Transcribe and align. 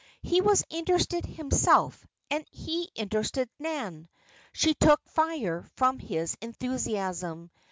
He 0.23 0.41
was 0.41 0.63
interested 0.71 1.27
himself 1.27 2.07
and 2.31 2.43
he 2.49 2.89
interested 2.95 3.51
Nan. 3.59 4.09
She 4.51 4.73
took 4.73 5.07
fire 5.07 5.61
from 5.77 5.99
his 5.99 6.35
enthusiasm. 6.41 7.51